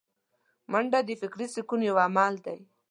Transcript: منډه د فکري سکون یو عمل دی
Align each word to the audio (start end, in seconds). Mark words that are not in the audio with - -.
منډه 0.71 0.99
د 1.07 1.09
فکري 1.21 1.47
سکون 1.53 1.79
یو 1.89 1.95
عمل 2.05 2.33
دی 2.45 2.59